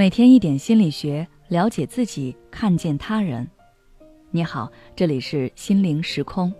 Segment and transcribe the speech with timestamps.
[0.00, 3.46] 每天一点心理学，了解自己，看见他人。
[4.30, 6.50] 你好，这里是心灵时空。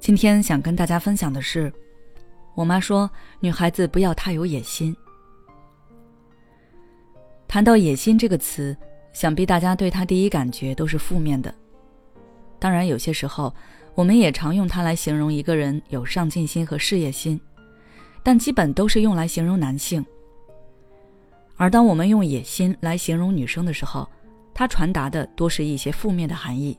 [0.00, 1.72] 今天想跟大家分享的是，
[2.56, 3.08] 我妈说
[3.38, 4.96] 女孩子不要太有野心。
[7.46, 8.76] 谈到野心这个词，
[9.12, 11.54] 想必大家对她第一感觉都是负面的。
[12.58, 13.54] 当然，有些时候
[13.94, 17.40] 我们也常用它来形容一个人有上进心和事业心，
[18.24, 20.04] 但基本都是用来形容男性。
[21.56, 24.08] 而当我们用野心来形容女生的时候，
[24.52, 26.78] 它传达的多是一些负面的含义，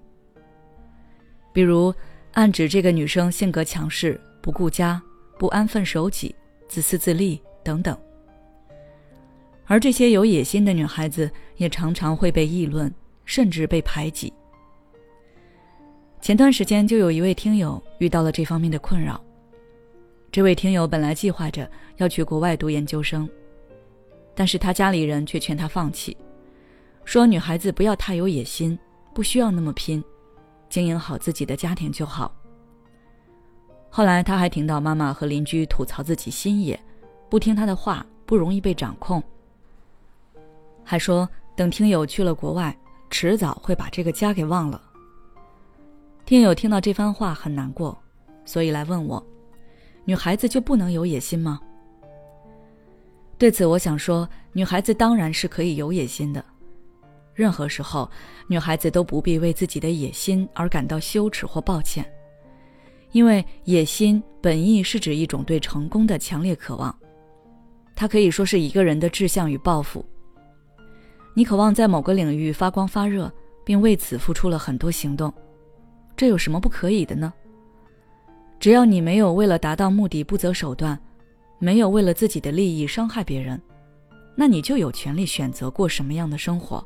[1.52, 1.94] 比如
[2.34, 5.02] 暗指这个女生性格强势、不顾家、
[5.40, 6.36] 不安分守己、
[6.68, 7.98] 自私自利等等。
[9.66, 12.94] 而这些有野心的女孩子也常常会被议论，
[13.26, 14.32] 甚至被排挤。
[16.22, 19.20] 前段时间就有一位听友遇到了这方面的困扰，
[20.32, 23.28] 这位听友本来计划着要去国外读研究生。
[24.38, 26.16] 但是他家里人却劝他放弃，
[27.04, 28.78] 说女孩子不要太有野心，
[29.12, 30.04] 不需要那么拼，
[30.70, 32.32] 经营好自己的家庭就好。
[33.90, 36.80] 后来他还听到妈妈和邻居吐槽自己心野，
[37.32, 39.24] 不听他的话，不容易被掌控，
[40.84, 42.78] 还说等听友去了国外，
[43.10, 44.80] 迟早会把这个家给忘了。
[46.26, 47.98] 听友听到这番话很难过，
[48.46, 49.26] 所以来问我：
[50.06, 51.60] 女孩子就不能有野心吗？
[53.38, 56.44] 对此，我想说，女孩子当然是可以有野心的。
[57.36, 58.10] 任何时候，
[58.48, 62.04] 女孩子都不必为自己的野心而感到羞耻或抱歉，
[63.12, 66.98] 因为野心本意是指一种对成功的强烈渴望，
[67.96, 70.04] 它可以说是一个人的志向与抱负。
[71.36, 73.32] 你渴望在某个领域发光发热，
[73.64, 75.32] 并为此付出了很多行动，
[76.16, 77.32] 这有什么不可以的呢？
[78.60, 81.00] 只要你没有为了达到目的不择手段。
[81.60, 83.62] 没有为了自己的利益伤害别人，
[84.36, 86.86] 那你就有权利选择过什么样的生活。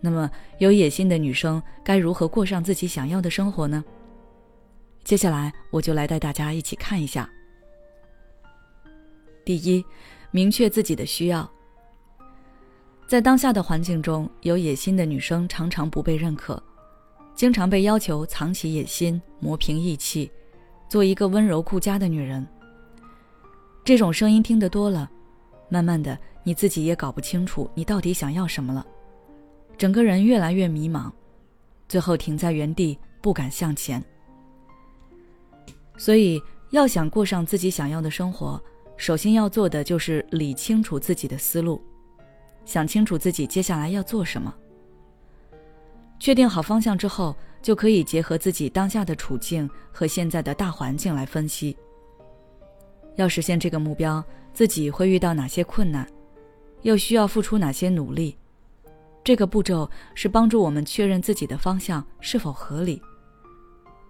[0.00, 3.84] 那么，有野心的女生该如何过上自己想要的生活呢？
[5.04, 7.28] 接下来，我就来带大家一起看一下。
[9.44, 9.84] 第一，
[10.30, 11.50] 明确自己的需要。
[13.06, 16.62] 在当下的环境中，有野心的女生常常不被认可，
[17.34, 20.30] 经常被要求藏起野心、磨平义气，
[20.88, 22.46] 做一个温柔顾家的女人。
[23.84, 25.10] 这种声音听得多了，
[25.68, 28.86] 慢慢的，你自己也搞不清楚你到底想要什么了，
[29.76, 31.10] 整个人越来越迷茫，
[31.88, 34.02] 最后停在原地不敢向前。
[35.96, 38.62] 所以，要想过上自己想要的生活，
[38.96, 41.82] 首先要做的就是理清楚自己的思路，
[42.64, 44.54] 想清楚自己接下来要做什么。
[46.18, 51.76] 确定好方向之后，就可以结合自己当下的处境和现在的大环境来分析。
[53.20, 56.06] 要实现这个目标，自己会遇到哪些困难，
[56.80, 58.34] 又需要付出哪些努力？
[59.22, 63.00] 这个步骤是帮助我们确认自己的方向是否合理。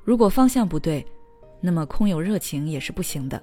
[0.05, 1.05] 如果方向不对，
[1.61, 3.43] 那么空有热情也是不行的。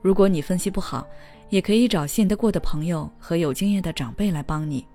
[0.00, 1.06] 如果你分析不好，
[1.50, 4.86] 也可以找信得过的朋友和有经验的长辈来帮你。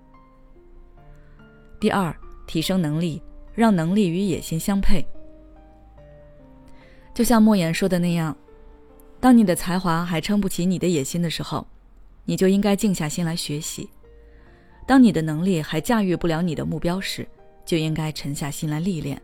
[1.79, 2.13] 第二，
[2.47, 3.21] 提升能力，
[3.53, 5.05] 让能力与野心相配。
[7.13, 8.35] 就像莫言说的那样。
[9.25, 11.66] 当你的才华还撑不起你的野心的时候，
[12.25, 13.90] 你就应该静下心来学习；
[14.86, 17.28] 当你的能力还驾驭不了你的目标时，
[17.66, 19.19] 就应该沉下心来历练。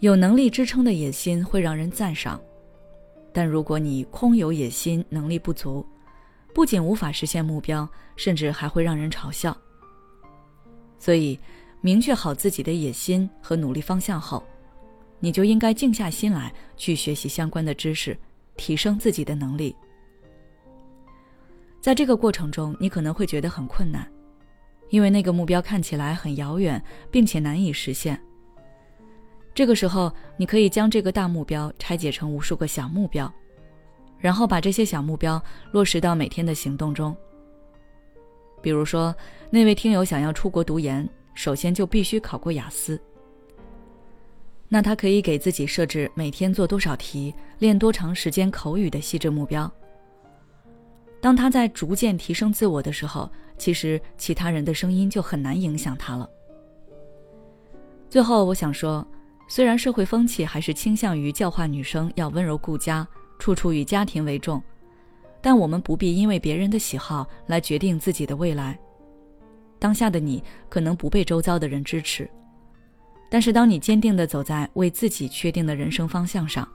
[0.00, 2.38] 有能力支撑的野心会让人赞赏，
[3.32, 5.82] 但如果你空有野心，能力不足，
[6.54, 9.56] 不仅无法实现目标，甚至还会让人嘲笑。
[10.98, 11.40] 所以，
[11.80, 14.44] 明确好自己的野心和努力方向后，
[15.20, 18.16] 你就应该静下心来去学习相关的知识。
[18.58, 19.76] 提升自己的能力，
[21.78, 24.10] 在这个过程中，你可能会觉得很困难，
[24.88, 28.18] 因为那个目标看起来很遥远，并且难以实现。
[29.52, 33.30] 这个时候，你可以将这个大目标拆解成无数个小目标，
[34.18, 35.38] 然后把这些小目标
[35.70, 37.14] 落实到每天的行动中。
[38.62, 39.14] 比如说，
[39.50, 42.98] 那位听友想要出国读研，首先就必须考过雅思。
[44.68, 49.70] 那他可以给自己设置每天做多少题、练多长时间口语的细致目标。
[51.20, 56.28] 当他在逐渐提升自我的时候，其实其他人的声音就很难影响他了。
[58.08, 59.06] 最后，我想说，
[59.48, 63.06] 虽然社会风气还是倾向于教化女生要温柔顾家、
[63.38, 64.62] 处处以家庭为重，
[65.40, 68.78] 但我们不必因为别人的喜好来决定自己的未来。
[69.78, 72.28] 当下的你可能不被周遭的人支持。
[73.28, 76.66] 但是，当你坚定地走在为自己确定的人生方向上，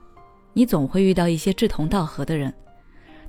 [0.52, 2.52] 你总会遇到一些志同道合的人，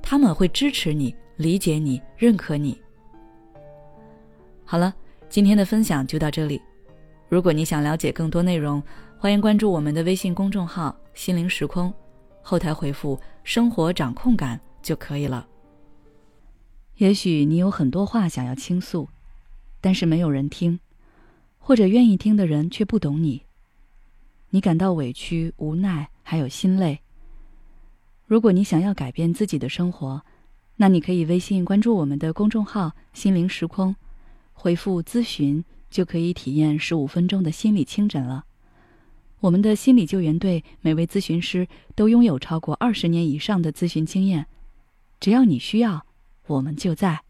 [0.02, 2.78] 他们会支持你、理解你、认可你。
[4.64, 4.94] 好了，
[5.28, 6.60] 今天的分享就到这里。
[7.28, 8.82] 如果你想了解更多内容，
[9.18, 11.92] 欢迎关注我们的微信公众号“心灵时空”，
[12.42, 15.46] 后台回复“生活掌控感”就可以了。
[16.96, 19.08] 也许你有很多话想要倾诉，
[19.80, 20.78] 但是没有人听，
[21.66, 23.40] 或者愿意听的人却不懂你。
[24.50, 27.00] 你感到委屈、无奈，还有心累。
[28.26, 30.20] 如果你想要改变自己的生活，
[30.76, 33.96] 那你可以微信关注我们的公众号“心灵时空”，
[34.52, 38.44] 回复“咨询”就可以体验十五分钟的心理清诊了。
[39.40, 44.46] 我们的心理救援队每位咨询师都拥有超过二十年以上的咨询经验，
[45.18, 46.04] 只要你需要。
[46.46, 47.22] 我们就在。